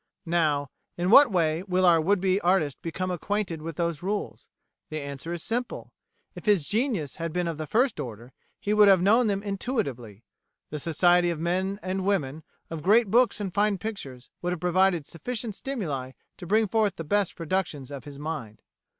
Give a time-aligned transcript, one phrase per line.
[0.25, 4.47] Now, in what way will our would be artist become acquainted with those rules?
[4.89, 5.91] The answer is simple.
[6.33, 10.23] If his genius had been of the first order he would have known them intuitively:
[10.71, 12.41] the society of men and women,
[12.71, 17.03] of great books and fine pictures, would have provided sufficient stimuli to bring forth the
[17.03, 18.63] best productions of his mind.